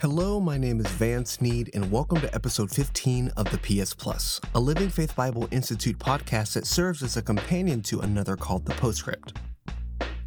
Hello, 0.00 0.40
my 0.40 0.56
name 0.56 0.80
is 0.80 0.86
Vance 0.86 1.42
Need, 1.42 1.70
and 1.74 1.92
welcome 1.92 2.18
to 2.22 2.34
episode 2.34 2.70
15 2.70 3.28
of 3.36 3.50
the 3.50 3.58
PS 3.58 3.92
Plus, 3.92 4.40
a 4.54 4.60
Living 4.60 4.88
Faith 4.88 5.14
Bible 5.14 5.46
Institute 5.50 5.98
podcast 5.98 6.54
that 6.54 6.66
serves 6.66 7.02
as 7.02 7.18
a 7.18 7.22
companion 7.22 7.82
to 7.82 8.00
another 8.00 8.34
called 8.34 8.64
The 8.64 8.72
Postscript. 8.76 9.36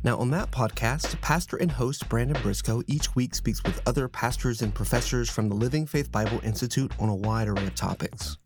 Now, 0.04 0.18
on 0.18 0.30
that 0.30 0.52
podcast, 0.52 1.20
pastor 1.22 1.58
and 1.58 1.72
host 1.72 2.08
Brandon 2.08 2.40
Briscoe 2.44 2.84
each 2.86 3.16
week 3.16 3.34
speaks 3.34 3.64
with 3.64 3.82
other 3.88 4.08
pastors 4.08 4.62
and 4.62 4.76
professors 4.76 5.28
from 5.28 5.50
the 5.50 5.56
Living 5.56 5.88
Faith 5.88 6.12
Bible 6.12 6.40
Institute 6.44 6.92
on 7.00 7.10
a 7.10 7.16
wide 7.16 7.48
array 7.48 7.66
of 7.66 7.74
topics. 7.74 8.38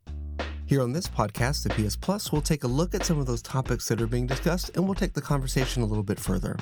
Here 0.68 0.82
on 0.82 0.92
this 0.92 1.08
podcast, 1.08 1.64
the 1.64 1.70
PS 1.70 1.96
Plus, 1.96 2.30
we'll 2.30 2.42
take 2.42 2.66
a 2.66 2.68
look 2.68 2.94
at 2.94 3.06
some 3.06 3.20
of 3.20 3.26
those 3.26 3.42
topics 3.42 3.88
that 3.88 4.02
are 4.02 4.08
being 4.08 4.28
discussed 4.28 4.76
and 4.76 4.84
we'll 4.84 4.96
take 4.96 5.14
the 5.14 5.22
conversation 5.22 5.82
a 5.82 5.86
little 5.86 6.04
bit 6.04 6.20
further. 6.20 6.58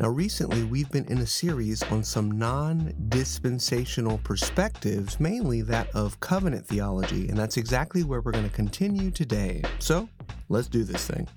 Now, 0.00 0.08
recently, 0.08 0.64
we've 0.64 0.90
been 0.90 1.04
in 1.04 1.18
a 1.18 1.26
series 1.26 1.82
on 1.82 2.02
some 2.02 2.30
non 2.30 2.94
dispensational 3.10 4.16
perspectives, 4.24 5.20
mainly 5.20 5.60
that 5.60 5.94
of 5.94 6.18
covenant 6.20 6.66
theology, 6.66 7.28
and 7.28 7.36
that's 7.36 7.58
exactly 7.58 8.02
where 8.02 8.22
we're 8.22 8.32
going 8.32 8.48
to 8.48 8.56
continue 8.56 9.10
today. 9.10 9.62
So, 9.78 10.08
let's 10.48 10.68
do 10.68 10.82
this 10.82 11.06
thing. 11.06 11.28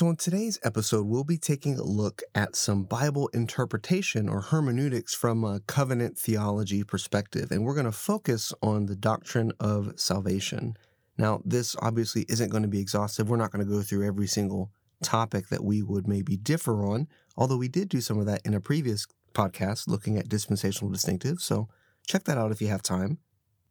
So, 0.00 0.08
in 0.08 0.16
today's 0.16 0.58
episode, 0.62 1.06
we'll 1.08 1.24
be 1.24 1.36
taking 1.36 1.78
a 1.78 1.82
look 1.82 2.22
at 2.34 2.56
some 2.56 2.84
Bible 2.84 3.28
interpretation 3.34 4.30
or 4.30 4.40
hermeneutics 4.40 5.14
from 5.14 5.44
a 5.44 5.60
covenant 5.66 6.16
theology 6.16 6.82
perspective, 6.84 7.50
and 7.50 7.66
we're 7.66 7.74
going 7.74 7.84
to 7.84 7.92
focus 7.92 8.54
on 8.62 8.86
the 8.86 8.96
doctrine 8.96 9.52
of 9.60 9.92
salvation. 10.00 10.74
Now, 11.18 11.42
this 11.44 11.76
obviously 11.82 12.24
isn't 12.30 12.48
going 12.48 12.62
to 12.62 12.68
be 12.70 12.80
exhaustive. 12.80 13.28
We're 13.28 13.36
not 13.36 13.50
going 13.50 13.62
to 13.62 13.70
go 13.70 13.82
through 13.82 14.06
every 14.06 14.26
single 14.26 14.70
topic 15.02 15.48
that 15.48 15.64
we 15.64 15.82
would 15.82 16.08
maybe 16.08 16.34
differ 16.34 16.82
on, 16.82 17.06
although 17.36 17.58
we 17.58 17.68
did 17.68 17.90
do 17.90 18.00
some 18.00 18.18
of 18.18 18.24
that 18.24 18.40
in 18.46 18.54
a 18.54 18.60
previous 18.60 19.06
podcast 19.34 19.86
looking 19.86 20.16
at 20.16 20.30
dispensational 20.30 20.90
distinctives. 20.90 21.42
So, 21.42 21.68
check 22.06 22.24
that 22.24 22.38
out 22.38 22.52
if 22.52 22.62
you 22.62 22.68
have 22.68 22.80
time. 22.80 23.18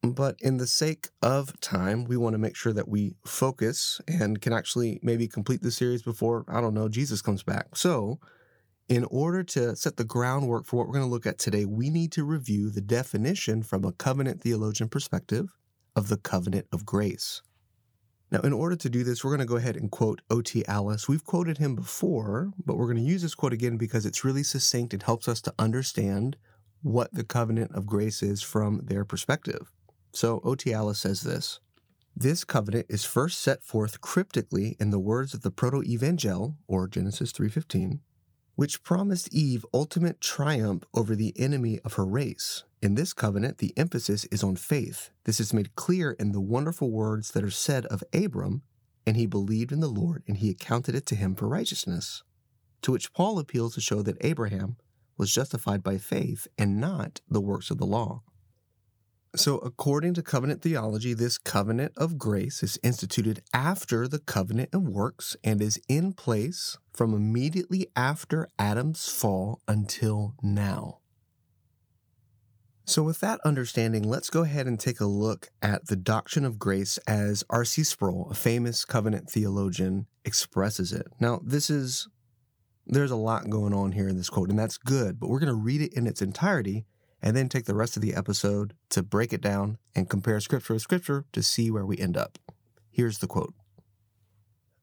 But 0.01 0.37
in 0.39 0.57
the 0.57 0.67
sake 0.67 1.09
of 1.21 1.59
time, 1.59 2.05
we 2.05 2.15
want 2.15 2.33
to 2.33 2.37
make 2.37 2.55
sure 2.55 2.71
that 2.71 2.87
we 2.87 3.15
focus 3.25 3.99
and 4.07 4.39
can 4.39 4.53
actually 4.53 4.99
maybe 5.03 5.27
complete 5.27 5.61
the 5.61 5.71
series 5.71 6.01
before, 6.01 6.45
I 6.47 6.61
don't 6.61 6.73
know, 6.73 6.87
Jesus 6.87 7.21
comes 7.21 7.43
back. 7.43 7.75
So, 7.75 8.19
in 8.87 9.03
order 9.11 9.43
to 9.43 9.75
set 9.75 9.97
the 9.97 10.05
groundwork 10.05 10.65
for 10.65 10.77
what 10.77 10.87
we're 10.87 10.93
going 10.93 11.05
to 11.05 11.11
look 11.11 11.27
at 11.27 11.37
today, 11.37 11.65
we 11.65 11.89
need 11.89 12.11
to 12.13 12.23
review 12.23 12.69
the 12.69 12.81
definition 12.81 13.61
from 13.61 13.83
a 13.83 13.91
covenant 13.91 14.41
theologian 14.41 14.89
perspective 14.89 15.53
of 15.95 16.07
the 16.07 16.17
covenant 16.17 16.67
of 16.71 16.85
grace. 16.85 17.41
Now, 18.31 18.39
in 18.39 18.53
order 18.53 18.75
to 18.77 18.89
do 18.89 19.03
this, 19.03 19.23
we're 19.23 19.31
going 19.31 19.39
to 19.39 19.45
go 19.45 19.57
ahead 19.57 19.75
and 19.75 19.91
quote 19.91 20.21
O.T. 20.29 20.65
Allis. 20.67 21.07
We've 21.07 21.23
quoted 21.23 21.57
him 21.57 21.75
before, 21.75 22.51
but 22.65 22.77
we're 22.77 22.85
going 22.85 23.03
to 23.03 23.03
use 23.03 23.21
this 23.21 23.35
quote 23.35 23.53
again 23.53 23.75
because 23.77 24.05
it's 24.05 24.23
really 24.23 24.43
succinct 24.43 24.93
and 24.93 25.03
helps 25.03 25.27
us 25.27 25.41
to 25.41 25.53
understand 25.59 26.37
what 26.81 27.13
the 27.13 27.23
covenant 27.23 27.71
of 27.75 27.85
grace 27.85 28.23
is 28.23 28.41
from 28.41 28.81
their 28.85 29.03
perspective. 29.03 29.71
So 30.11 30.41
O.T. 30.43 30.73
Allis 30.73 30.99
says 30.99 31.21
this 31.21 31.59
This 32.15 32.43
covenant 32.43 32.87
is 32.89 33.05
first 33.05 33.39
set 33.39 33.63
forth 33.63 34.01
cryptically 34.01 34.75
in 34.79 34.89
the 34.89 34.99
words 34.99 35.33
of 35.33 35.41
the 35.41 35.51
proto-evangel, 35.51 36.57
or 36.67 36.87
Genesis 36.87 37.31
3.15, 37.31 37.99
which 38.55 38.83
promised 38.83 39.33
Eve 39.33 39.65
ultimate 39.73 40.19
triumph 40.19 40.83
over 40.93 41.15
the 41.15 41.33
enemy 41.37 41.79
of 41.85 41.93
her 41.93 42.05
race. 42.05 42.63
In 42.81 42.95
this 42.95 43.13
covenant, 43.13 43.57
the 43.57 43.73
emphasis 43.77 44.25
is 44.25 44.43
on 44.43 44.55
faith. 44.55 45.11
This 45.25 45.39
is 45.39 45.53
made 45.53 45.75
clear 45.75 46.11
in 46.11 46.31
the 46.31 46.41
wonderful 46.41 46.91
words 46.91 47.31
that 47.31 47.43
are 47.43 47.51
said 47.51 47.85
of 47.87 48.03
Abram, 48.13 48.61
and 49.05 49.17
he 49.17 49.25
believed 49.25 49.71
in 49.71 49.81
the 49.81 49.87
Lord, 49.87 50.23
and 50.27 50.37
he 50.37 50.49
accounted 50.49 50.95
it 50.95 51.05
to 51.07 51.15
him 51.15 51.35
for 51.35 51.47
righteousness. 51.47 52.23
To 52.83 52.93
which 52.93 53.13
Paul 53.13 53.37
appeals 53.37 53.75
to 53.75 53.81
show 53.81 54.01
that 54.01 54.17
Abraham 54.21 54.77
was 55.17 55.33
justified 55.33 55.83
by 55.83 55.97
faith 55.97 56.47
and 56.57 56.79
not 56.79 57.19
the 57.29 57.41
works 57.41 57.69
of 57.69 57.77
the 57.77 57.85
law. 57.85 58.23
So, 59.35 59.59
according 59.59 60.15
to 60.15 60.23
covenant 60.23 60.63
theology, 60.63 61.13
this 61.13 61.37
covenant 61.37 61.93
of 61.95 62.17
grace 62.17 62.63
is 62.63 62.79
instituted 62.81 63.43
after 63.53 64.07
the 64.07 64.17
covenant 64.17 64.69
of 64.73 64.87
works 64.87 65.37
and 65.43 65.61
is 65.61 65.79
in 65.87 66.13
place 66.13 66.79
from 66.93 67.13
immediately 67.13 67.87
after 67.95 68.47
Adam's 68.57 69.07
fall 69.07 69.61
until 69.67 70.33
now. 70.41 70.97
So, 72.85 73.03
with 73.03 73.19
that 73.19 73.39
understanding, 73.45 74.01
let's 74.01 74.31
go 74.31 74.41
ahead 74.41 74.65
and 74.65 74.79
take 74.79 74.99
a 74.99 75.05
look 75.05 75.49
at 75.61 75.85
the 75.85 75.95
doctrine 75.95 76.43
of 76.43 76.57
grace 76.57 76.97
as 77.05 77.43
R.C. 77.51 77.83
Sproul, 77.83 78.29
a 78.31 78.33
famous 78.33 78.83
covenant 78.83 79.29
theologian, 79.29 80.07
expresses 80.25 80.91
it. 80.91 81.05
Now, 81.19 81.39
this 81.43 81.69
is, 81.69 82.07
there's 82.87 83.11
a 83.11 83.15
lot 83.15 83.47
going 83.51 83.75
on 83.75 83.91
here 83.91 84.07
in 84.07 84.17
this 84.17 84.31
quote, 84.31 84.49
and 84.49 84.57
that's 84.57 84.79
good, 84.79 85.19
but 85.19 85.29
we're 85.29 85.39
going 85.39 85.53
to 85.53 85.53
read 85.53 85.81
it 85.81 85.93
in 85.93 86.07
its 86.07 86.23
entirety 86.23 86.87
and 87.21 87.35
then 87.35 87.49
take 87.49 87.65
the 87.65 87.75
rest 87.75 87.95
of 87.95 88.01
the 88.01 88.13
episode 88.13 88.73
to 88.89 89.03
break 89.03 89.33
it 89.33 89.41
down 89.41 89.77
and 89.95 90.09
compare 90.09 90.39
scripture 90.39 90.73
with 90.73 90.81
scripture 90.81 91.25
to 91.31 91.43
see 91.43 91.69
where 91.69 91.85
we 91.85 91.97
end 91.97 92.17
up. 92.17 92.37
Here's 92.91 93.19
the 93.19 93.27
quote 93.27 93.53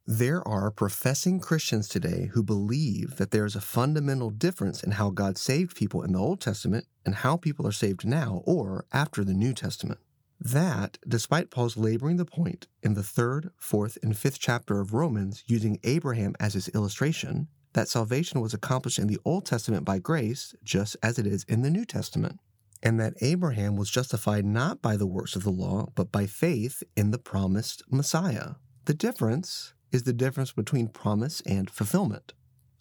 There 0.07 0.47
are 0.47 0.71
professing 0.71 1.41
Christians 1.41 1.89
today 1.89 2.31
who 2.33 2.43
believe 2.43 3.17
that 3.17 3.31
there 3.31 3.45
is 3.45 3.57
a 3.57 3.61
fundamental 3.61 4.31
difference 4.31 4.83
in 4.83 4.93
how 4.93 5.11
God 5.11 5.39
saved 5.39 5.77
people 5.77 6.03
in 6.03 6.13
the 6.13 6.19
Old 6.19 6.41
Testament 6.41 6.87
and 7.05 7.17
how 7.17 7.37
people 7.37 7.67
are 7.67 7.73
saved 7.73 8.07
now 8.07 8.43
or 8.45 8.87
after 8.93 9.25
the 9.25 9.35
New 9.35 9.55
Testament. 9.55 10.01
That, 10.39 10.99
despite 11.09 11.51
Paul's 11.51 11.79
laboring 11.79 12.19
the 12.19 12.27
point 12.27 12.67
in 12.83 12.93
the 12.95 13.03
third, 13.03 13.51
fourth, 13.59 13.97
and 14.03 14.17
fifth 14.17 14.39
chapter 14.39 14.81
of 14.81 14.93
Romans 14.93 15.43
using 15.47 15.81
Abraham 15.83 16.35
as 16.39 16.55
his 16.55 16.69
illustration, 16.69 17.49
that 17.77 17.89
salvation 17.89 18.41
was 18.41 18.55
accomplished 18.55 18.99
in 18.99 19.07
the 19.07 19.19
Old 19.23 19.45
Testament 19.45 19.85
by 19.85 19.99
grace, 19.99 20.55
just 20.65 20.97
as 21.03 21.19
it 21.19 21.27
is 21.27 21.45
in 21.45 21.61
the 21.61 21.69
New 21.69 21.85
Testament, 21.85 22.41
and 22.83 22.99
that 22.99 23.13
Abraham 23.21 23.77
was 23.77 23.91
justified 23.91 24.47
not 24.47 24.81
by 24.81 24.97
the 24.97 25.07
works 25.07 25.37
of 25.37 25.45
the 25.45 25.51
law, 25.51 25.89
but 25.95 26.11
by 26.11 26.25
faith 26.27 26.83
in 26.97 27.11
the 27.11 27.19
promised 27.19 27.83
Messiah. 27.91 28.55
The 28.87 28.95
difference 28.95 29.75
is 29.93 30.05
the 30.05 30.15
difference 30.15 30.53
between 30.53 30.89
promise 30.89 31.43
and 31.43 31.69
fulfillment. 31.69 32.33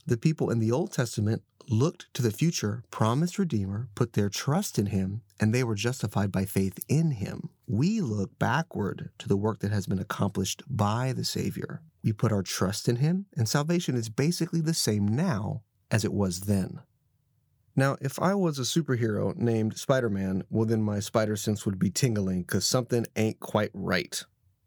The 0.08 0.18
people 0.18 0.50
in 0.50 0.60
the 0.60 0.72
Old 0.72 0.94
Testament 0.94 1.44
looked 1.68 2.14
to 2.14 2.22
the 2.22 2.32
future 2.32 2.84
promised 2.90 3.38
Redeemer, 3.38 3.90
put 3.96 4.14
their 4.14 4.30
trust 4.30 4.80
in 4.80 4.86
him, 4.88 5.24
and 5.42 5.54
they 5.54 5.66
were 5.66 5.76
justified 5.76 6.32
by 6.32 6.46
faith 6.46 6.80
in 6.88 7.12
him. 7.12 7.50
We 7.68 8.02
look 8.02 8.38
backward 8.38 9.10
to 9.18 9.28
the 9.28 9.38
work 9.38 9.60
that 9.60 9.72
has 9.72 9.88
been 9.88 10.00
accomplished 10.00 10.64
by 10.68 11.14
the 11.14 11.26
Savior. 11.26 11.82
We 12.04 12.14
put 12.14 12.32
our 12.32 12.44
trust 12.44 12.88
in 12.88 12.98
him, 12.98 13.26
and 13.36 13.50
salvation 13.50 13.96
is 13.96 14.10
basically 14.10 14.62
the 14.62 14.74
same 14.74 15.08
now 15.08 15.64
as 15.90 16.06
it 16.06 16.14
was 16.14 16.42
then. 16.42 16.82
Now, 17.76 17.98
if 18.00 18.20
I 18.20 18.36
was 18.36 18.60
a 18.60 18.62
superhero 18.62 19.36
named 19.36 19.78
Spider 19.78 20.10
Man, 20.10 20.44
well, 20.50 20.66
then 20.66 20.82
my 20.82 21.00
spider 21.00 21.36
sense 21.36 21.66
would 21.66 21.80
be 21.80 21.90
tingling 21.90 22.44
because 22.44 22.66
something 22.66 23.06
ain't 23.16 23.40
quite 23.40 23.72
right. 23.74 24.24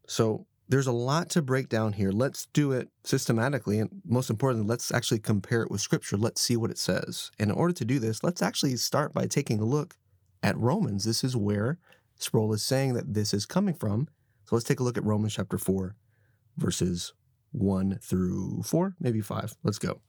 So, 0.07 0.47
there's 0.69 0.87
a 0.87 0.93
lot 0.93 1.31
to 1.31 1.41
break 1.41 1.71
down 1.71 1.95
here. 1.95 2.11
Let's 2.11 2.47
do 2.53 2.73
it 2.73 2.91
systematically. 3.03 3.79
And 3.79 4.03
most 4.05 4.29
importantly, 4.29 4.69
let's 4.69 4.93
actually 4.93 5.21
compare 5.21 5.63
it 5.63 5.71
with 5.71 5.81
Scripture. 5.81 6.19
Let's 6.19 6.43
see 6.43 6.57
what 6.57 6.71
it 6.71 6.77
says. 6.77 7.31
And 7.39 7.51
in 7.51 7.57
order 7.57 7.73
to 7.73 7.85
do 7.87 7.99
this, 7.99 8.23
let's 8.23 8.43
actually 8.43 8.77
start 8.77 9.15
by 9.15 9.27
taking 9.27 9.61
a 9.61 9.65
look 9.65 9.97
at 10.43 10.59
Romans. 10.59 11.05
This 11.05 11.25
is 11.25 11.35
where 11.35 11.79
Sproul 12.19 12.53
is 12.53 12.63
saying 12.63 12.95
that 12.95 13.15
this 13.15 13.33
is 13.33 13.47
coming 13.47 13.75
from. 13.75 14.09
So 14.45 14.57
let's 14.57 14.65
take 14.67 14.81
a 14.81 14.83
look 14.83 14.99
at 14.99 15.05
Romans 15.05 15.35
chapter 15.35 15.59
4, 15.59 15.95
verses 16.57 17.13
1 17.53 17.99
through 18.03 18.63
4, 18.65 18.97
maybe 19.01 19.21
5. 19.21 19.57
Let's 19.63 19.79
go. 19.79 20.01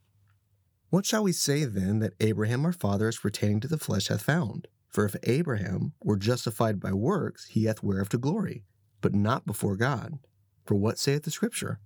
What 0.90 1.06
shall 1.06 1.24
we 1.24 1.32
say 1.32 1.66
then 1.66 2.00
that 2.00 2.14
Abraham 2.20 2.66
our 2.66 2.74
father 2.74 3.08
as 3.08 3.18
pertaining 3.18 3.60
to 3.62 3.68
the 3.68 3.78
flesh 3.78 4.08
hath 4.08 4.24
found? 4.24 4.68
For 4.90 5.06
if 5.06 5.16
Abraham 5.24 5.94
were 6.04 6.18
justified 6.18 6.80
by 6.80 6.94
works, 6.94 7.46
he 7.46 7.66
hath 7.66 7.84
whereof 7.84 8.10
to 8.10 8.18
glory, 8.18 8.64
but 9.02 9.14
not 9.14 9.46
before 9.46 9.76
God. 9.76 10.18
For 10.66 10.76
what 10.76 10.98
saith 10.98 11.24
the 11.24 11.32
Scripture? 11.32 11.80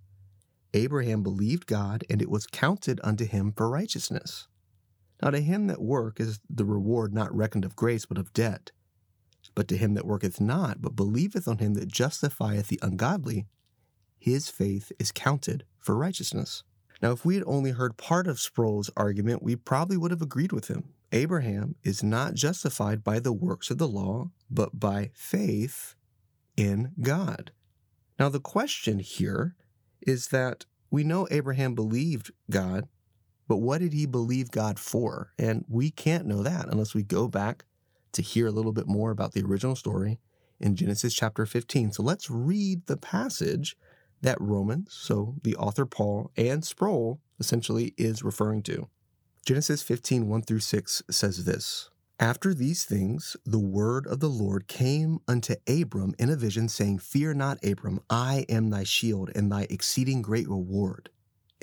Abraham 0.74 1.22
believed 1.22 1.68
God, 1.68 2.06
and 2.10 2.22
it 2.22 2.30
was 2.30 2.48
counted 2.48 3.02
unto 3.04 3.26
him 3.26 3.52
for 3.52 3.70
righteousness. 3.70 4.48
Now 5.22 5.32
to 5.32 5.42
him 5.42 5.68
that 5.68 5.82
work 5.82 6.20
is 6.20 6.40
the 6.50 6.66
reward 6.66 7.14
not 7.14 7.36
reckoned 7.36 7.66
of 7.66 7.76
grace, 7.76 8.06
but 8.06 8.18
of 8.18 8.34
debt. 8.34 8.72
But 9.56 9.68
to 9.70 9.78
him 9.78 9.94
that 9.94 10.06
worketh 10.06 10.42
not, 10.42 10.82
but 10.82 10.96
believeth 10.96 11.48
on 11.48 11.60
him 11.60 11.74
that 11.76 11.88
justifieth 11.88 12.68
the 12.68 12.80
ungodly, 12.82 13.46
his 14.18 14.50
faith 14.50 14.92
is 15.00 15.12
counted 15.12 15.66
for 15.80 15.96
righteousness. 15.96 16.64
Now, 17.02 17.12
if 17.12 17.26
we 17.26 17.36
had 17.36 17.44
only 17.46 17.72
heard 17.72 17.98
part 17.98 18.28
of 18.28 18.40
Sproul's 18.40 18.90
argument, 18.96 19.44
we 19.44 19.58
probably 19.58 19.98
would 19.98 20.12
have 20.12 20.22
agreed 20.22 20.54
with 20.54 20.70
him. 20.70 20.94
Abraham 21.12 21.76
is 21.84 22.02
not 22.02 22.34
justified 22.34 23.04
by 23.04 23.20
the 23.20 23.34
works 23.34 23.70
of 23.70 23.78
the 23.78 23.88
law, 23.88 24.32
but 24.50 24.80
by 24.80 25.12
faith 25.14 25.96
in 26.56 26.94
God. 27.02 27.52
Now, 28.18 28.30
the 28.30 28.40
question 28.40 29.00
here 29.00 29.56
is 30.02 30.28
that 30.28 30.66
we 30.90 31.04
know 31.04 31.28
Abraham 31.30 31.76
believed 31.76 32.32
God, 32.50 32.88
but 33.48 33.58
what 33.58 33.80
did 33.80 33.94
he 33.94 34.06
believe 34.06 34.52
God 34.52 34.80
for? 34.80 35.34
And 35.38 35.66
we 35.68 35.92
can't 35.92 36.26
know 36.26 36.44
that 36.44 36.70
unless 36.70 36.94
we 36.94 37.04
go 37.04 37.28
back 37.28 37.66
to 38.14 38.22
hear 38.22 38.48
a 38.48 38.52
little 38.52 38.72
bit 38.72 38.88
more 38.88 39.12
about 39.12 39.34
the 39.34 39.44
original 39.44 39.76
story 39.76 40.20
in 40.60 40.76
Genesis 40.76 41.14
chapter 41.14 41.46
15. 41.46 41.92
So 41.92 42.04
let's 42.04 42.30
read 42.30 42.86
the 42.88 42.98
passage 42.98 43.76
that 44.22 44.40
Romans, 44.40 44.94
so 44.94 45.36
the 45.44 45.56
author 45.58 45.86
Paul 45.86 46.32
and 46.38 46.64
Sproul 46.64 47.20
essentially 47.40 47.94
is 47.98 48.24
referring 48.24 48.64
to. 48.64 48.88
Genesis 49.46 49.82
15, 49.84 50.30
1 50.30 50.42
through 50.44 50.62
6 50.62 51.04
says 51.12 51.44
this 51.44 51.90
After 52.18 52.54
these 52.54 52.86
things, 52.86 53.36
the 53.46 53.60
word 53.60 54.08
of 54.08 54.22
the 54.22 54.30
Lord 54.30 54.70
came 54.70 55.20
unto 55.28 55.56
Abram 55.68 56.16
in 56.18 56.30
a 56.30 56.38
vision, 56.38 56.70
saying, 56.70 57.00
Fear 57.00 57.34
not, 57.34 57.64
Abram, 57.66 58.00
I 58.10 58.46
am 58.48 58.70
thy 58.70 58.86
shield 58.86 59.30
and 59.36 59.52
thy 59.52 59.68
exceeding 59.70 60.22
great 60.22 60.48
reward. 60.48 61.10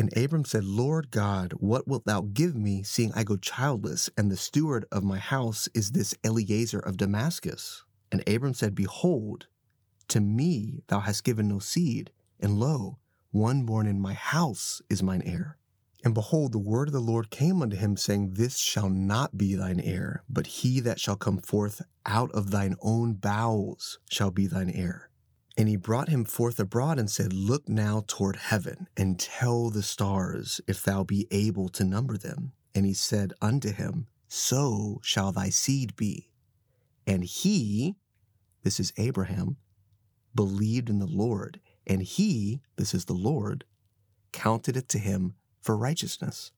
And 0.00 0.16
Abram 0.16 0.46
said, 0.46 0.64
Lord 0.64 1.10
God, 1.10 1.52
what 1.58 1.86
wilt 1.86 2.06
thou 2.06 2.22
give 2.22 2.56
me, 2.56 2.82
seeing 2.82 3.12
I 3.12 3.22
go 3.22 3.36
childless, 3.36 4.08
and 4.16 4.30
the 4.30 4.36
steward 4.38 4.86
of 4.90 5.04
my 5.04 5.18
house 5.18 5.68
is 5.74 5.90
this 5.90 6.14
Eliezer 6.24 6.78
of 6.78 6.96
Damascus? 6.96 7.84
And 8.10 8.26
Abram 8.26 8.54
said, 8.54 8.74
Behold, 8.74 9.46
to 10.08 10.22
me 10.22 10.80
thou 10.86 11.00
hast 11.00 11.22
given 11.22 11.48
no 11.48 11.58
seed, 11.58 12.12
and 12.40 12.58
lo, 12.58 12.96
one 13.30 13.64
born 13.64 13.86
in 13.86 14.00
my 14.00 14.14
house 14.14 14.80
is 14.88 15.02
mine 15.02 15.20
heir. 15.26 15.58
And 16.02 16.14
behold, 16.14 16.52
the 16.52 16.58
word 16.58 16.88
of 16.88 16.94
the 16.94 17.00
Lord 17.00 17.28
came 17.28 17.60
unto 17.60 17.76
him, 17.76 17.98
saying, 17.98 18.30
This 18.32 18.56
shall 18.56 18.88
not 18.88 19.36
be 19.36 19.54
thine 19.54 19.80
heir, 19.80 20.24
but 20.30 20.46
he 20.46 20.80
that 20.80 20.98
shall 20.98 21.16
come 21.16 21.42
forth 21.42 21.82
out 22.06 22.32
of 22.32 22.50
thine 22.50 22.74
own 22.80 23.12
bowels 23.12 23.98
shall 24.10 24.30
be 24.30 24.46
thine 24.46 24.70
heir. 24.70 25.09
And 25.60 25.68
he 25.68 25.76
brought 25.76 26.08
him 26.08 26.24
forth 26.24 26.58
abroad 26.58 26.98
and 26.98 27.10
said, 27.10 27.34
Look 27.34 27.68
now 27.68 28.02
toward 28.06 28.36
heaven, 28.36 28.88
and 28.96 29.20
tell 29.20 29.68
the 29.68 29.82
stars, 29.82 30.62
if 30.66 30.82
thou 30.82 31.04
be 31.04 31.28
able 31.30 31.68
to 31.68 31.84
number 31.84 32.16
them. 32.16 32.52
And 32.74 32.86
he 32.86 32.94
said 32.94 33.34
unto 33.42 33.70
him, 33.70 34.06
So 34.26 35.02
shall 35.02 35.32
thy 35.32 35.50
seed 35.50 35.94
be. 35.96 36.30
And 37.06 37.24
he, 37.24 37.96
this 38.62 38.80
is 38.80 38.94
Abraham, 38.96 39.58
believed 40.34 40.88
in 40.88 40.98
the 40.98 41.04
Lord, 41.04 41.60
and 41.86 42.00
he, 42.00 42.62
this 42.76 42.94
is 42.94 43.04
the 43.04 43.12
Lord, 43.12 43.64
counted 44.32 44.78
it 44.78 44.88
to 44.88 44.98
him 44.98 45.34
for 45.60 45.76
righteousness. 45.76 46.52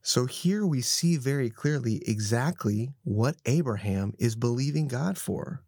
So 0.00 0.24
here 0.24 0.64
we 0.64 0.80
see 0.80 1.18
very 1.18 1.50
clearly 1.50 2.02
exactly 2.06 2.94
what 3.02 3.36
Abraham 3.44 4.14
is 4.18 4.34
believing 4.34 4.88
God 4.88 5.18
for. 5.18 5.62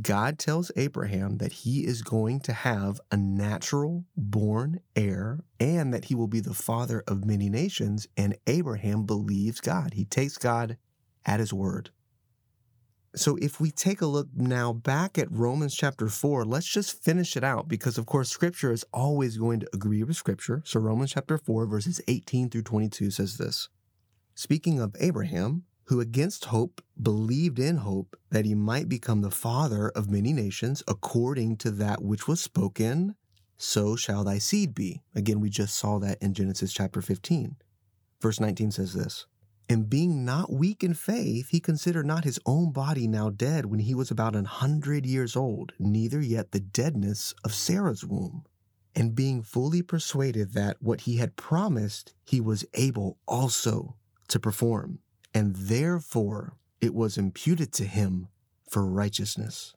God 0.00 0.38
tells 0.38 0.72
Abraham 0.74 1.36
that 1.36 1.52
he 1.52 1.84
is 1.84 2.00
going 2.00 2.40
to 2.40 2.52
have 2.52 2.98
a 3.10 3.16
natural 3.16 4.06
born 4.16 4.80
heir 4.96 5.40
and 5.60 5.92
that 5.92 6.06
he 6.06 6.14
will 6.14 6.28
be 6.28 6.40
the 6.40 6.54
father 6.54 7.04
of 7.06 7.26
many 7.26 7.50
nations. 7.50 8.06
And 8.16 8.36
Abraham 8.46 9.04
believes 9.04 9.60
God. 9.60 9.92
He 9.92 10.06
takes 10.06 10.38
God 10.38 10.78
at 11.26 11.40
his 11.40 11.52
word. 11.52 11.90
So 13.14 13.36
if 13.42 13.60
we 13.60 13.70
take 13.70 14.00
a 14.00 14.06
look 14.06 14.28
now 14.34 14.72
back 14.72 15.18
at 15.18 15.30
Romans 15.30 15.74
chapter 15.74 16.08
4, 16.08 16.46
let's 16.46 16.66
just 16.66 17.04
finish 17.04 17.36
it 17.36 17.44
out 17.44 17.68
because, 17.68 17.98
of 17.98 18.06
course, 18.06 18.30
scripture 18.30 18.72
is 18.72 18.86
always 18.94 19.36
going 19.36 19.60
to 19.60 19.68
agree 19.74 20.02
with 20.02 20.16
scripture. 20.16 20.62
So 20.64 20.80
Romans 20.80 21.12
chapter 21.12 21.36
4, 21.36 21.66
verses 21.66 22.00
18 22.08 22.48
through 22.48 22.62
22 22.62 23.10
says 23.10 23.36
this 23.36 23.68
Speaking 24.34 24.80
of 24.80 24.96
Abraham, 24.98 25.64
who 25.84 26.00
against 26.00 26.46
hope 26.46 26.82
believed 27.00 27.58
in 27.58 27.78
hope 27.78 28.16
that 28.30 28.44
he 28.44 28.54
might 28.54 28.88
become 28.88 29.20
the 29.20 29.30
father 29.30 29.88
of 29.90 30.10
many 30.10 30.32
nations 30.32 30.82
according 30.86 31.56
to 31.56 31.70
that 31.70 32.02
which 32.02 32.28
was 32.28 32.40
spoken, 32.40 33.14
so 33.56 33.96
shall 33.96 34.24
thy 34.24 34.38
seed 34.38 34.74
be. 34.74 35.02
Again, 35.14 35.40
we 35.40 35.50
just 35.50 35.76
saw 35.76 35.98
that 35.98 36.22
in 36.22 36.34
Genesis 36.34 36.72
chapter 36.72 37.00
15. 37.00 37.56
Verse 38.20 38.40
19 38.40 38.70
says 38.70 38.94
this 38.94 39.26
and 39.72 39.88
being 39.88 40.24
not 40.24 40.52
weak 40.52 40.84
in 40.84 40.92
faith, 40.92 41.48
he 41.48 41.58
considered 41.58 42.04
not 42.04 42.24
his 42.24 42.38
own 42.44 42.72
body 42.72 43.06
now 43.06 43.30
dead 43.30 43.64
when 43.66 43.80
he 43.80 43.94
was 43.94 44.10
about 44.10 44.36
an 44.36 44.44
hundred 44.44 45.06
years 45.06 45.34
old, 45.34 45.72
neither 45.78 46.20
yet 46.20 46.52
the 46.52 46.60
deadness 46.60 47.32
of 47.42 47.54
Sarah's 47.54 48.04
womb. 48.04 48.44
And 48.94 49.14
being 49.14 49.42
fully 49.42 49.80
persuaded 49.80 50.52
that 50.52 50.76
what 50.80 51.02
he 51.02 51.16
had 51.16 51.36
promised, 51.36 52.12
he 52.24 52.40
was 52.40 52.66
able 52.74 53.16
also 53.26 53.96
to 54.28 54.38
perform. 54.38 54.98
And 55.34 55.54
therefore 55.56 56.56
it 56.80 56.94
was 56.94 57.16
imputed 57.16 57.72
to 57.74 57.84
him 57.84 58.28
for 58.68 58.86
righteousness. 58.86 59.74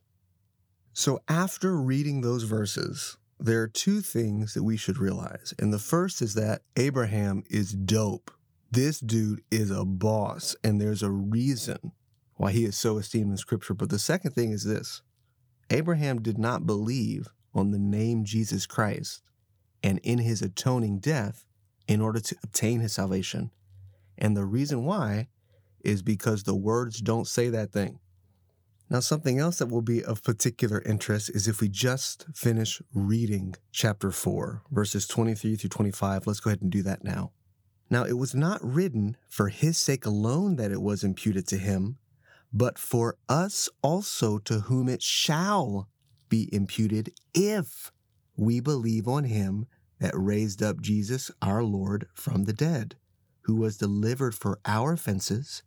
So 0.93 1.21
after 1.27 1.75
reading 1.75 2.21
those 2.21 2.43
verses, 2.43 3.17
there 3.39 3.61
are 3.61 3.67
two 3.67 4.01
things 4.01 4.53
that 4.53 4.63
we 4.63 4.77
should 4.77 4.97
realize. 4.97 5.53
And 5.59 5.73
the 5.73 5.79
first 5.79 6.21
is 6.21 6.35
that 6.35 6.61
Abraham 6.77 7.43
is 7.49 7.71
dope 7.73 8.31
this 8.75 8.99
dude 8.99 9.41
is 9.49 9.71
a 9.71 9.85
boss, 9.85 10.53
and 10.61 10.81
there's 10.81 11.01
a 11.01 11.09
reason 11.09 11.93
why 12.35 12.51
he 12.51 12.65
is 12.65 12.77
so 12.77 12.97
esteemed 12.97 13.31
in 13.31 13.37
Scripture. 13.37 13.73
But 13.73 13.89
the 13.89 13.97
second 13.97 14.31
thing 14.31 14.51
is 14.51 14.65
this 14.65 15.01
Abraham 15.69 16.21
did 16.21 16.37
not 16.37 16.65
believe 16.65 17.29
on 17.53 17.71
the 17.71 17.79
name 17.79 18.25
Jesus 18.25 18.65
Christ 18.65 19.21
and 19.81 19.99
in 19.99 20.17
his 20.17 20.41
atoning 20.41 20.99
death 20.99 21.45
in 21.87 22.01
order 22.01 22.19
to 22.19 22.35
obtain 22.43 22.81
his 22.81 22.91
salvation. 22.91 23.51
And 24.17 24.35
the 24.35 24.43
reason 24.43 24.83
why 24.83 25.29
is 25.85 26.01
because 26.01 26.43
the 26.43 26.55
words 26.55 26.99
don't 27.01 27.27
say 27.27 27.49
that 27.49 27.71
thing. 27.71 27.99
Now, 28.89 28.99
something 28.99 29.39
else 29.39 29.57
that 29.57 29.69
will 29.69 29.81
be 29.81 30.03
of 30.03 30.23
particular 30.23 30.81
interest 30.85 31.31
is 31.31 31.47
if 31.47 31.59
we 31.59 31.69
just 31.69 32.25
finish 32.35 32.81
reading 32.93 33.55
chapter 33.71 34.11
4, 34.11 34.61
verses 34.69 35.07
23 35.07 35.55
through 35.55 35.69
25. 35.69 36.27
Let's 36.27 36.39
go 36.39 36.51
ahead 36.51 36.61
and 36.61 36.71
do 36.71 36.83
that 36.83 37.03
now. 37.03 37.31
Now 37.89 38.03
it 38.03 38.17
was 38.17 38.35
not 38.35 38.63
written 38.63 39.17
for 39.29 39.49
his 39.49 39.77
sake 39.77 40.05
alone 40.05 40.55
that 40.55 40.71
it 40.71 40.81
was 40.81 41.03
imputed 41.03 41.47
to 41.47 41.57
him, 41.57 41.97
but 42.51 42.77
for 42.77 43.17
us 43.29 43.69
also 43.81 44.37
to 44.39 44.61
whom 44.61 44.89
it 44.89 45.01
shall 45.01 45.89
be 46.29 46.49
imputed 46.53 47.11
if 47.33 47.91
we 48.35 48.59
believe 48.59 49.07
on 49.07 49.25
him 49.25 49.65
that 49.99 50.13
raised 50.15 50.61
up 50.61 50.81
Jesus 50.81 51.31
our 51.41 51.63
Lord 51.63 52.07
from 52.13 52.43
the 52.43 52.53
dead, 52.53 52.95
who 53.41 53.55
was 53.55 53.77
delivered 53.77 54.35
for 54.35 54.59
our 54.65 54.93
offenses 54.93 55.63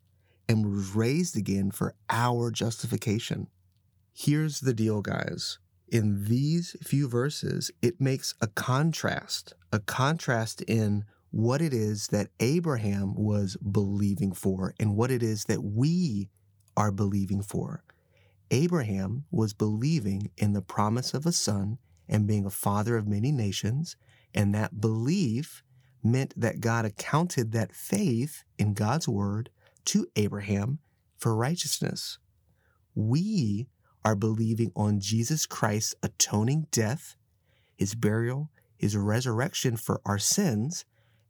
and 0.49 0.75
was 0.75 0.95
raised 0.95 1.37
again 1.37 1.71
for 1.71 1.95
our 2.09 2.51
justification. 2.51 3.49
Here's 4.13 4.61
the 4.61 4.75
deal, 4.75 5.03
guys. 5.03 5.59
In 5.89 6.25
these 6.25 6.77
few 6.83 7.09
verses, 7.09 7.71
it 7.81 8.01
makes 8.01 8.35
a 8.41 8.47
contrast, 8.47 9.55
a 9.73 9.79
contrast 9.79 10.63
in 10.63 11.05
what 11.31 11.63
it 11.63 11.73
is 11.73 12.09
that 12.09 12.29
Abraham 12.41 13.15
was 13.15 13.57
believing 13.57 14.33
for 14.33 14.75
and 14.81 14.97
what 14.97 15.11
it 15.11 15.23
is 15.23 15.45
that 15.45 15.63
we 15.63 16.29
are 16.77 16.91
believing 16.91 17.43
for. 17.43 17.85
Abraham 18.51 19.25
was 19.31 19.53
believing 19.53 20.31
in 20.37 20.53
the 20.53 20.63
promise 20.63 21.13
of 21.13 21.27
a 21.27 21.33
son 21.33 21.79
and 22.09 22.27
being 22.27 22.47
a 22.47 22.51
father 22.51 22.97
of 22.97 23.07
many 23.07 23.31
nations, 23.31 23.97
and 24.35 24.55
that 24.55 24.81
belief 24.81 25.63
meant 26.03 26.33
that 26.37 26.61
God 26.61 26.85
accounted 26.85 27.53
that 27.53 27.75
faith 27.75 28.45
in 28.59 28.73
God's 28.73 29.09
word 29.09 29.51
to 29.89 30.07
Abraham 30.17 30.81
for 31.17 31.35
righteousness. 31.35 32.19
We 32.95 33.69
are 34.05 34.15
believing 34.15 34.71
on 34.77 35.01
Jesus 35.01 35.47
Christ's 35.47 35.95
atoning 36.03 36.67
death, 36.71 37.17
his 37.75 37.95
burial, 37.95 38.51
his 38.77 38.95
resurrection 38.97 39.79
for 39.79 40.03
our 40.05 40.19
sins, 40.19 40.85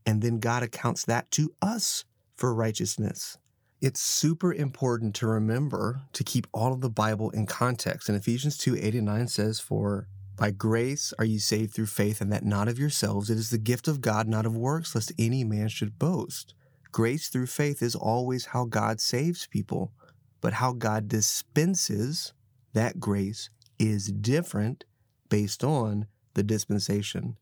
and 0.05 0.23
then 0.23 0.41
God 0.41 0.65
accounts 0.65 1.05
that 1.05 1.31
to 1.33 1.53
us 1.63 2.05
for 2.35 2.53
righteousness. 2.53 3.39
It's 3.81 4.01
super 4.01 4.53
important 4.53 5.15
to 5.17 5.29
remember 5.29 6.03
to 6.13 6.25
keep 6.25 6.49
all 6.53 6.73
of 6.73 6.81
the 6.81 6.91
Bible 6.91 7.31
in 7.31 7.47
context. 7.47 8.09
And 8.09 8.19
Ephesians 8.19 8.59
2 8.59 8.77
8 8.77 8.95
and 8.97 9.07
9 9.07 9.29
says, 9.29 9.61
For 9.61 10.09
by 10.37 10.51
grace 10.51 11.13
are 11.17 11.25
ye 11.25 11.39
saved 11.39 11.75
through 11.75 11.87
faith, 11.87 12.21
and 12.21 12.33
that 12.33 12.45
not 12.45 12.67
of 12.67 12.79
yourselves. 12.79 13.31
It 13.31 13.39
is 13.39 13.51
the 13.51 13.59
gift 13.59 13.87
of 13.87 14.01
God, 14.01 14.27
not 14.27 14.47
of 14.47 14.57
works, 14.57 14.97
lest 14.97 15.13
any 15.17 15.45
man 15.45 15.69
should 15.69 15.99
boast. 15.99 16.55
Grace 16.93 17.29
through 17.29 17.47
faith 17.47 17.83
is 17.83 17.95
always 17.95 18.47
how 18.47 18.65
God 18.65 19.01
saves 19.01 19.47
people, 19.47 19.93
but 20.41 20.55
how 20.55 20.73
God 20.73 21.09
dispenses 21.09 22.33
that 22.73 23.01
grace 23.01 23.51
is 23.79 24.11
different 24.11 24.85
based 25.29 25.63
on 25.63 26.07
the 26.35 26.43
dispensation. 26.43 27.37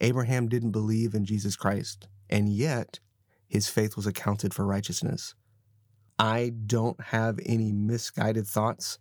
Abraham 0.00 0.48
didn't 0.48 0.72
believe 0.72 1.14
in 1.14 1.24
Jesus 1.24 1.56
Christ, 1.56 2.08
and 2.30 2.48
yet 2.48 3.00
his 3.48 3.68
faith 3.68 3.96
was 3.96 4.06
accounted 4.06 4.54
for 4.54 4.66
righteousness. 4.66 5.34
I 6.18 6.52
don't 6.66 7.00
have 7.00 7.38
any 7.46 7.72
misguided 7.72 8.46
thoughts 8.46 8.98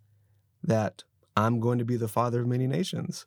that 0.64 1.04
I'm 1.36 1.60
going 1.60 1.80
to 1.80 1.86
be 1.86 1.98
the 1.98 2.08
father 2.08 2.42
of 2.42 2.48
many 2.48 2.68
nations. 2.68 3.26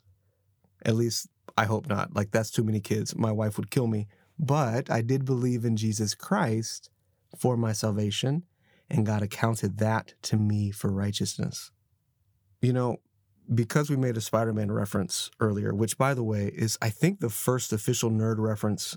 At 0.84 0.94
least 0.94 1.28
I 1.56 1.64
hope 1.64 1.88
not. 1.88 2.14
Like, 2.14 2.30
that's 2.30 2.50
too 2.50 2.64
many 2.64 2.80
kids. 2.80 3.16
My 3.16 3.32
wife 3.32 3.56
would 3.56 3.70
kill 3.70 3.86
me. 3.86 4.06
But 4.42 4.90
I 4.90 5.02
did 5.02 5.26
believe 5.26 5.66
in 5.66 5.76
Jesus 5.76 6.14
Christ 6.14 6.88
for 7.38 7.58
my 7.58 7.72
salvation, 7.72 8.44
and 8.88 9.04
God 9.04 9.22
accounted 9.22 9.76
that 9.78 10.14
to 10.22 10.38
me 10.38 10.70
for 10.70 10.90
righteousness. 10.90 11.70
You 12.62 12.72
know, 12.72 13.00
because 13.54 13.90
we 13.90 13.96
made 13.96 14.16
a 14.16 14.22
Spider 14.22 14.54
Man 14.54 14.72
reference 14.72 15.30
earlier, 15.40 15.74
which, 15.74 15.98
by 15.98 16.14
the 16.14 16.22
way, 16.22 16.50
is, 16.54 16.78
I 16.80 16.88
think, 16.88 17.20
the 17.20 17.28
first 17.28 17.70
official 17.70 18.10
nerd 18.10 18.38
reference 18.38 18.96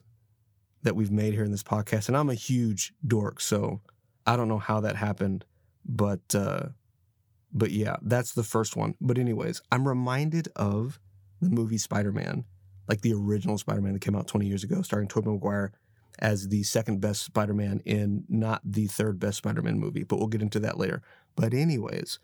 that 0.83 0.95
we've 0.95 1.11
made 1.11 1.33
here 1.33 1.43
in 1.43 1.51
this 1.51 1.63
podcast. 1.63 2.07
And 2.07 2.15
I'm 2.15 2.29
a 2.29 2.35
huge 2.35 2.93
dork, 3.05 3.41
so 3.41 3.81
I 4.25 4.37
don't 4.37 4.47
know 4.47 4.59
how 4.59 4.79
that 4.79 4.95
happened. 4.95 5.43
But 5.85 6.33
uh, 6.33 6.67
but 7.51 7.71
yeah, 7.71 7.97
that's 8.01 8.33
the 8.33 8.43
first 8.43 8.77
one. 8.77 8.95
But 9.01 9.17
anyways, 9.17 9.61
I'm 9.73 9.87
reminded 9.89 10.47
of 10.55 11.01
the 11.41 11.49
movie 11.49 11.77
Spider 11.77 12.13
Man, 12.13 12.45
like 12.87 13.01
the 13.01 13.13
original 13.13 13.57
Spider 13.57 13.81
Man 13.81 13.93
that 13.93 14.01
came 14.01 14.15
out 14.15 14.27
20 14.27 14.45
years 14.45 14.63
ago, 14.63 14.81
starring 14.81 15.07
Tobey 15.07 15.29
Maguire 15.29 15.71
as 16.19 16.49
the 16.49 16.63
second 16.63 17.01
best 17.01 17.23
Spider 17.23 17.53
Man 17.53 17.81
in 17.85 18.23
not 18.29 18.61
the 18.63 18.87
third 18.87 19.19
best 19.19 19.37
Spider 19.37 19.61
Man 19.61 19.79
movie. 19.79 20.03
But 20.03 20.17
we'll 20.17 20.27
get 20.27 20.41
into 20.41 20.59
that 20.61 20.77
later. 20.77 21.01
But 21.35 21.53
anyways, 21.53 22.19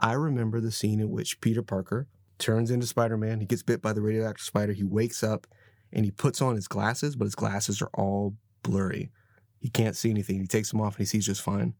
I 0.00 0.12
remember 0.14 0.60
the 0.60 0.72
scene 0.72 1.00
in 1.00 1.10
which 1.10 1.40
Peter 1.40 1.62
Parker 1.62 2.08
turns 2.38 2.70
into 2.70 2.86
Spider 2.86 3.16
Man. 3.16 3.40
He 3.40 3.46
gets 3.46 3.62
bit 3.62 3.82
by 3.82 3.92
the 3.92 4.02
radioactive 4.02 4.44
spider. 4.44 4.72
He 4.72 4.84
wakes 4.84 5.22
up 5.22 5.46
and 5.92 6.04
he 6.04 6.10
puts 6.10 6.40
on 6.42 6.56
his 6.56 6.68
glasses, 6.68 7.16
but 7.16 7.24
his 7.24 7.34
glasses 7.34 7.80
are 7.82 7.90
all 7.94 8.34
blurry. 8.62 9.10
He 9.60 9.68
can't 9.68 9.96
see 9.96 10.10
anything. 10.10 10.40
He 10.40 10.46
takes 10.46 10.70
them 10.70 10.80
off 10.80 10.96
and 10.96 11.00
he 11.00 11.04
sees 11.06 11.26
just 11.26 11.42
fine. 11.42 11.74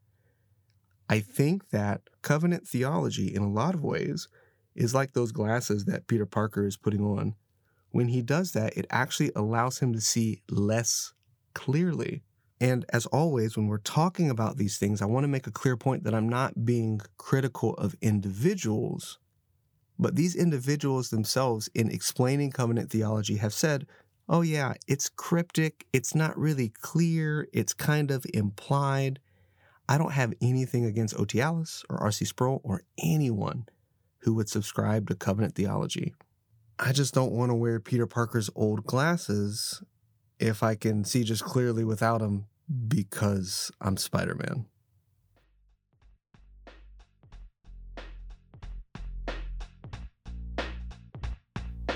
I 1.09 1.21
think 1.21 1.71
that 1.71 2.03
covenant 2.23 2.69
theology, 2.69 3.35
in 3.35 3.43
a 3.43 3.51
lot 3.51 3.75
of 3.75 3.83
ways, 3.83 4.29
is 4.75 4.95
like 4.95 5.13
those 5.13 5.33
glasses 5.33 5.85
that 5.87 6.07
Peter 6.07 6.25
Parker 6.25 6.65
is 6.65 6.77
putting 6.77 7.05
on. 7.05 7.35
When 7.93 8.09
he 8.09 8.23
does 8.23 8.53
that, 8.53 8.77
it 8.77 8.87
actually 8.91 9.31
allows 9.37 9.79
him 9.79 9.93
to 9.93 10.01
see 10.01 10.43
less 10.51 11.13
clearly. 11.55 12.23
And 12.59 12.85
as 12.91 13.07
always, 13.07 13.57
when 13.57 13.67
we're 13.67 13.79
talking 13.79 14.31
about 14.31 14.57
these 14.57 14.79
things, 14.79 15.03
I 15.03 15.07
want 15.07 15.25
to 15.25 15.29
make 15.29 15.47
a 15.47 15.53
clear 15.53 15.77
point 15.77 16.05
that 16.05 16.15
I'm 16.15 16.29
not 16.29 16.65
being 16.65 17.01
critical 17.19 17.75
of 17.75 17.95
individuals, 18.01 19.19
but 19.99 20.17
these 20.17 20.35
individuals 20.35 21.11
themselves, 21.11 21.69
in 21.75 21.91
explaining 21.91 22.51
covenant 22.51 22.91
theology, 22.91 23.37
have 23.37 23.53
said, 23.53 23.87
oh, 24.29 24.41
yeah, 24.41 24.75
it's 24.89 25.11
cryptic, 25.11 25.87
it's 25.93 26.15
not 26.15 26.39
really 26.39 26.71
clear, 26.81 27.47
it's 27.53 27.75
kind 27.75 28.11
of 28.11 28.25
implied. 28.33 29.19
I 29.89 29.99
don't 29.99 30.13
have 30.13 30.33
anything 30.41 30.87
against 30.87 31.19
O.T. 31.19 31.39
Allis 31.41 31.85
or 31.91 31.99
R.C. 31.99 32.25
Sproul 32.25 32.61
or 32.65 32.83
anyone 32.97 33.67
who 34.21 34.33
would 34.35 34.49
subscribe 34.49 35.09
to 35.09 35.15
covenant 35.15 35.57
theology. 35.57 36.15
I 36.79 36.93
just 36.93 37.15
don't 37.15 37.33
want 37.33 37.51
to 37.51 37.55
wear 37.55 37.81
Peter 37.81 38.07
Parker's 38.07 38.51
old 38.55 38.85
glasses 38.85 39.83
if 40.39 40.63
I 40.63 40.75
can 40.75 41.05
see 41.05 41.23
just 41.23 41.45
clearly 41.45 41.85
without 41.85 42.19
them 42.19 42.47
because 42.89 43.71
I'm 43.81 43.97
Spider 43.97 44.35
Man. 44.35 44.67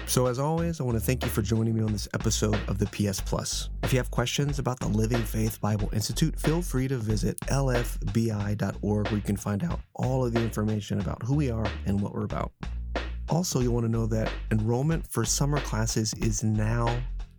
So, 0.08 0.26
as 0.26 0.38
always, 0.38 0.80
I 0.80 0.84
want 0.84 0.96
to 0.96 1.04
thank 1.04 1.24
you 1.24 1.30
for 1.30 1.42
joining 1.42 1.74
me 1.74 1.82
on 1.82 1.92
this 1.92 2.08
episode 2.14 2.58
of 2.68 2.78
the 2.78 2.86
PS 2.86 3.20
Plus. 3.20 3.68
If 3.82 3.92
you 3.92 3.98
have 3.98 4.10
questions 4.10 4.58
about 4.58 4.80
the 4.80 4.88
Living 4.88 5.22
Faith 5.22 5.60
Bible 5.60 5.90
Institute, 5.92 6.38
feel 6.38 6.62
free 6.62 6.88
to 6.88 6.96
visit 6.96 7.38
lfbi.org 7.48 9.06
where 9.08 9.14
you 9.14 9.20
can 9.20 9.36
find 9.36 9.64
out 9.64 9.80
all 9.94 10.24
of 10.24 10.32
the 10.32 10.40
information 10.40 11.00
about 11.00 11.22
who 11.24 11.34
we 11.34 11.50
are 11.50 11.66
and 11.84 12.00
what 12.00 12.14
we're 12.14 12.24
about. 12.24 12.52
Also, 13.28 13.60
you'll 13.60 13.74
want 13.74 13.86
to 13.86 13.92
know 13.92 14.06
that 14.06 14.32
enrollment 14.50 15.06
for 15.06 15.24
summer 15.24 15.58
classes 15.60 16.14
is 16.14 16.44
now 16.44 16.86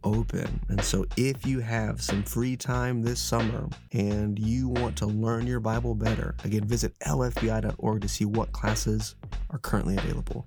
open. 0.03 0.59
And 0.69 0.81
so, 0.83 1.05
if 1.15 1.45
you 1.45 1.59
have 1.59 2.01
some 2.01 2.23
free 2.23 2.55
time 2.55 3.01
this 3.01 3.19
summer 3.19 3.67
and 3.93 4.37
you 4.37 4.67
want 4.67 4.97
to 4.97 5.05
learn 5.05 5.47
your 5.47 5.59
Bible 5.59 5.95
better, 5.95 6.35
again, 6.43 6.65
visit 6.65 6.97
lfbi.org 6.99 8.01
to 8.01 8.07
see 8.07 8.25
what 8.25 8.51
classes 8.51 9.15
are 9.49 9.59
currently 9.59 9.95
available. 9.97 10.45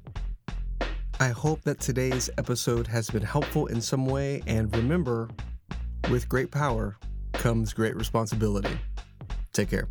I 1.20 1.28
hope 1.28 1.62
that 1.64 1.80
today's 1.80 2.30
episode 2.38 2.86
has 2.86 3.10
been 3.10 3.22
helpful 3.22 3.66
in 3.66 3.80
some 3.80 4.06
way. 4.06 4.42
And 4.46 4.74
remember, 4.74 5.28
with 6.10 6.28
great 6.28 6.50
power 6.50 6.96
comes 7.34 7.74
great 7.74 7.94
responsibility. 7.94 8.78
Take 9.52 9.70
care. 9.70 9.88